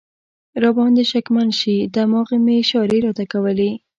را 0.61 0.69
باندې 0.77 1.03
شکمن 1.11 1.49
شي، 1.59 1.75
دماغ 1.95 2.27
مې 2.43 2.53
اشارې 2.63 2.97
راته 3.05 3.23
کولې. 3.31 3.71